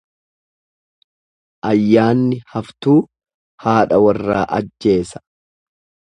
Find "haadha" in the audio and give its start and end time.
3.67-4.01